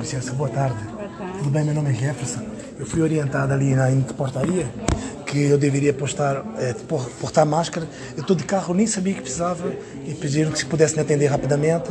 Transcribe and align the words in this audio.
licença, 0.00 0.32
boa 0.32 0.48
tarde. 0.48 0.82
Boa 0.84 1.08
tarde. 1.08 1.38
Tudo 1.38 1.50
bem? 1.50 1.64
Meu 1.64 1.74
nome 1.74 1.90
é 1.90 1.94
Jefferson. 1.94 2.42
Eu 2.78 2.86
fui 2.86 3.00
orientado 3.00 3.52
ali 3.52 3.74
na 3.74 3.88
portaria 4.16 4.66
que 5.26 5.44
eu 5.44 5.58
deveria 5.58 5.92
postar, 5.92 6.44
é, 6.58 6.72
por- 6.72 7.08
portar 7.20 7.44
máscara. 7.46 7.86
Eu 8.16 8.20
estou 8.20 8.36
de 8.36 8.44
carro, 8.44 8.74
nem 8.74 8.86
sabia 8.86 9.14
que 9.14 9.20
precisava 9.22 9.72
e 10.06 10.14
pediram 10.14 10.52
que 10.52 10.58
se 10.58 10.66
pudesse 10.66 10.94
me 10.94 11.00
atender 11.00 11.26
rapidamente. 11.26 11.90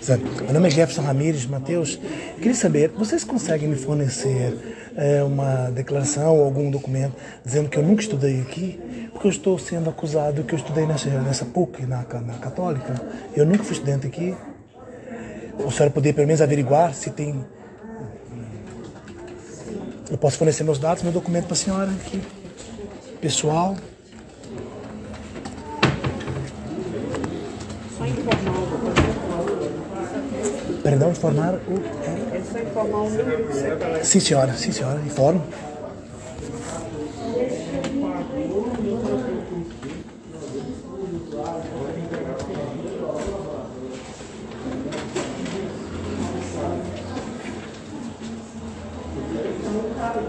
Certo. 0.00 0.44
Meu 0.44 0.52
nome 0.54 0.68
é 0.68 0.70
Jefferson 0.70 1.02
Ramires 1.02 1.46
Matheus. 1.46 2.00
Eu 2.34 2.36
queria 2.36 2.54
saber, 2.54 2.88
vocês 2.96 3.22
conseguem 3.22 3.68
me 3.68 3.76
fornecer 3.76 4.56
é, 4.96 5.22
uma 5.22 5.70
declaração 5.70 6.36
ou 6.36 6.44
algum 6.44 6.70
documento 6.70 7.14
dizendo 7.44 7.68
que 7.68 7.76
eu 7.78 7.82
nunca 7.82 8.02
estudei 8.02 8.40
aqui? 8.40 8.80
Porque 9.12 9.26
eu 9.26 9.30
estou 9.30 9.58
sendo 9.58 9.90
acusado 9.90 10.42
que 10.42 10.54
eu 10.54 10.58
estudei 10.58 10.86
nessa, 10.86 11.08
nessa 11.20 11.44
PUC, 11.44 11.84
na, 11.86 11.98
na 11.98 12.34
Católica. 12.40 12.94
Eu 13.36 13.44
nunca 13.44 13.62
fui 13.62 13.74
estudante 13.74 14.06
aqui. 14.06 14.34
A 15.66 15.70
senhora 15.70 15.90
poderia 15.90 16.14
pelo 16.14 16.26
menos 16.26 16.40
averiguar 16.40 16.94
se 16.94 17.10
tem. 17.10 17.44
Eu 20.10 20.18
posso 20.18 20.38
fornecer 20.38 20.64
meus 20.64 20.78
dados, 20.78 21.02
meu 21.02 21.12
documento 21.12 21.44
para 21.44 21.52
a 21.52 21.56
senhora 21.56 21.90
aqui. 21.90 22.22
Pessoal. 23.20 23.76
Só 27.96 28.06
informar 28.06 28.58
o 28.58 28.80
Perdão, 30.82 31.10
informar 31.10 31.54
o. 31.54 31.82
É 32.34 32.40
só 32.50 32.58
informar 32.58 32.98
o 32.98 33.10
número. 33.10 34.04
Sim, 34.04 34.20
senhora, 34.20 34.54
sim, 34.54 34.72
senhora, 34.72 35.00
informo. 35.00 35.44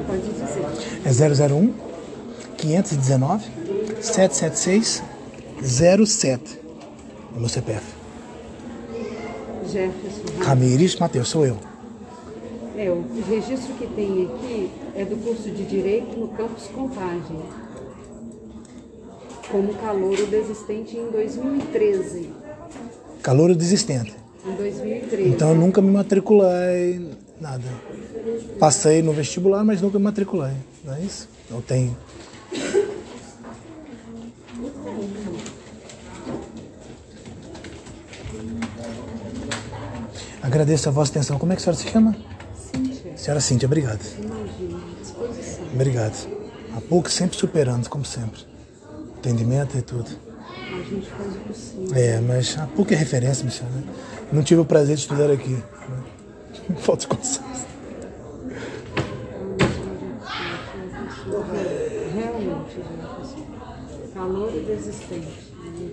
Pode 0.08 0.22
dizer. 0.22 0.66
É 1.06 1.54
001 1.54 1.74
519 2.58 3.46
776 4.02 5.04
07. 6.06 6.60
É 7.34 7.38
o 7.38 7.40
meu 7.40 7.50
CPF. 7.50 7.86
Jefferson. 9.66 10.44
Ramires 10.44 10.96
Matheus, 10.98 11.30
sou 11.30 11.46
eu. 11.46 11.58
É, 12.78 12.90
o 12.90 13.04
registro 13.30 13.74
que 13.76 13.88
tem 13.88 14.26
aqui 14.26 14.72
é 14.96 15.06
do 15.06 15.16
curso 15.18 15.50
de 15.50 15.64
Direito 15.66 16.18
no 16.18 16.30
campus 16.30 16.68
Contagem. 16.68 17.40
Como 19.52 19.74
calouro 19.76 20.26
desistente 20.28 20.98
em 20.98 21.12
2013. 21.12 22.30
Calouro 23.22 23.56
desistente. 23.56 24.16
Em 24.46 24.56
2013. 24.56 25.30
Então 25.30 25.50
eu 25.50 25.56
nunca 25.56 25.82
me 25.82 25.92
matriculei, 25.92 27.08
nada. 27.42 27.64
Passei 28.60 29.02
no 29.02 29.12
vestibular, 29.12 29.64
mas 29.64 29.82
nunca 29.82 29.98
me 29.98 30.06
matriculei. 30.06 30.54
Não 30.86 30.96
é 30.96 31.02
isso? 31.02 31.28
Eu 31.50 31.62
tenho. 31.62 31.98
Agradeço 40.42 40.88
a 40.88 40.92
vossa 40.92 41.12
atenção. 41.12 41.38
Como 41.38 41.52
é 41.52 41.56
que 41.56 41.62
a 41.62 41.64
senhora 41.64 41.80
se 41.82 41.90
chama? 41.90 42.16
Cíntia, 42.56 43.18
Senhora 43.18 43.42
Cíntia, 43.42 43.66
obrigado. 43.66 44.02
imagina, 44.18 44.80
disposição. 45.02 45.66
Obrigado. 45.74 46.28
A 46.76 46.82
PUC 46.82 47.12
sempre 47.12 47.38
superando, 47.38 47.90
como 47.90 48.06
sempre. 48.06 48.42
Entendimento 49.18 49.78
e 49.78 49.82
tudo. 49.82 50.10
A 50.10 50.84
gente 50.84 51.10
faz 51.10 51.36
o 51.36 51.40
possível. 51.40 51.96
É, 51.96 52.20
mas 52.22 52.58
a 52.58 52.66
PUC 52.68 52.94
é 52.94 52.98
referência, 52.98 53.44
Michel, 53.46 53.68
né? 53.70 53.84
Não 54.32 54.42
tive 54.42 54.62
o 54.62 54.66
prazer 54.66 54.96
de 54.96 55.02
estudar 55.02 55.30
aqui. 55.30 55.62
Falta 56.80 57.02
de 57.02 57.08
consciência. 57.08 57.72
Realmente, 62.14 62.76
Jefferson. 62.76 63.46
Calor 64.14 64.52
desistente. 64.52 65.54
Não 65.64 65.90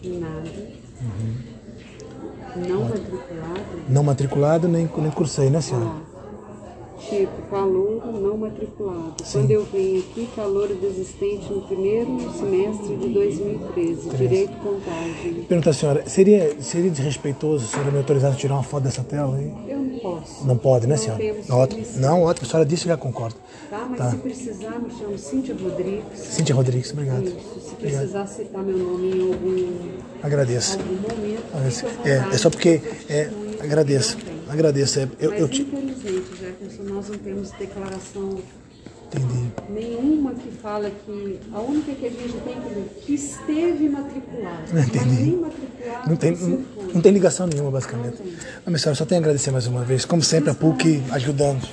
tem 0.00 0.18
nada. 0.18 0.50
Não 2.56 2.84
matriculado. 2.84 3.82
Não 3.88 4.02
matriculado, 4.02 4.68
nem, 4.68 4.90
nem 4.96 5.10
cursei, 5.10 5.50
né, 5.50 5.60
senhora? 5.60 5.86
Ó, 5.86 6.11
tipo, 7.08 7.42
calor 7.50 8.02
não 8.12 8.36
matriculado. 8.36 9.14
Quando 9.30 9.50
eu 9.50 9.64
venho 9.72 10.00
aqui, 10.00 10.28
calor 10.34 10.68
desistente 10.68 11.52
no 11.52 11.62
primeiro 11.62 12.18
semestre 12.38 12.96
de 12.96 13.08
2013. 13.08 14.10
Direito 14.10 14.52
contagem. 14.58 15.44
Pergunta 15.48 15.70
à 15.70 15.72
senhora, 15.72 16.04
seria, 16.08 16.56
seria 16.62 16.90
desrespeitoso 16.90 17.64
a 17.64 17.68
senhora 17.68 17.90
me 17.90 17.98
autorizar 17.98 18.32
a 18.32 18.34
tirar 18.34 18.54
uma 18.54 18.62
foto 18.62 18.84
dessa 18.84 19.02
tela 19.02 19.36
aí? 19.36 19.52
Eu 19.68 19.78
não 19.78 19.98
posso. 19.98 20.46
Não 20.46 20.56
pode, 20.56 20.86
né, 20.86 20.94
Não 20.96 21.02
senhora? 21.02 21.22
Ótimo. 21.50 21.82
Não, 21.96 22.22
ótimo. 22.22 22.46
A 22.46 22.50
senhora 22.50 22.66
disse, 22.68 22.84
eu 22.86 22.88
já 22.88 22.96
concordo. 22.96 23.36
Tá? 23.68 23.86
Mas 23.88 23.98
Tá. 23.98 24.10
se 24.10 24.16
precisar, 24.16 24.78
me 24.78 24.90
chamo 24.90 25.18
Cíntia 25.18 25.54
Rodrigues. 25.60 26.02
Cíntia 26.18 26.54
Rodrigues, 26.54 26.92
obrigado. 26.92 27.24
Isso. 27.24 27.36
Se 27.68 27.74
precisar 27.76 28.26
citar 28.26 28.62
meu 28.62 28.76
nome 28.78 29.16
em 29.16 29.20
algum, 29.22 29.72
Agradeço. 30.22 30.78
algum 30.78 30.94
momento, 30.94 31.42
Agradeço. 31.52 31.86
É, 32.04 32.34
é 32.34 32.38
só 32.38 32.50
porque. 32.50 32.80
É, 33.08 33.30
agradeço. 33.60 34.16
Agradeço. 34.48 35.00
É, 35.00 35.08
eu, 35.18 35.30
Mas 35.30 35.40
eu 35.40 35.48
te. 35.48 35.64
Jefferson, 36.36 36.82
nós 36.84 37.08
não 37.08 37.18
temos 37.18 37.50
declaração 37.52 38.38
Entendi. 39.14 39.52
nenhuma 39.68 40.32
que 40.34 40.50
fala 40.52 40.90
que 40.90 41.38
a 41.52 41.60
única 41.60 41.92
que 41.94 42.06
a 42.06 42.10
gente 42.10 42.32
tem 42.44 42.54
que 42.54 42.68
ver 42.74 43.00
que 43.04 43.14
esteve 43.14 43.88
matriculado, 43.88 44.62
mas 44.72 44.86
Entendi. 44.88 45.22
nem 45.22 45.36
matriculado 45.36 46.08
Não 46.08 46.16
tem, 46.16 46.30
não, 46.36 46.64
não 46.94 47.00
tem 47.00 47.12
ligação 47.12 47.46
nenhuma, 47.46 47.70
basicamente. 47.70 48.16
Não. 48.22 48.32
Ah, 48.66 48.70
minha 48.70 48.78
senhora, 48.78 48.96
só 48.96 49.04
tenho 49.04 49.20
a 49.20 49.22
agradecer 49.22 49.50
mais 49.50 49.66
uma 49.66 49.82
vez. 49.84 50.04
Como 50.04 50.22
sempre, 50.22 50.50
a 50.50 50.54
PUC 50.54 51.02
ajudando. 51.10 51.66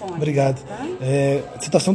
Obrigado. 0.00 0.62
tá? 0.66 0.86
É, 1.00 1.42
situação 1.60 1.88